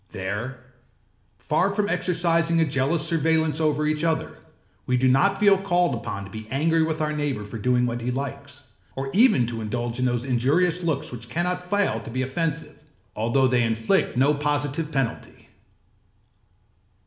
[0.09, 0.59] There,
[1.37, 4.35] far from exercising a jealous surveillance over each other,
[4.87, 8.01] we do not feel called upon to be angry with our neighbour for doing what
[8.01, 8.61] he likes,
[8.95, 12.83] or even to indulge in those injurious looks which cannot fail to be offensive,
[13.15, 15.49] although they inflict no positive penalty.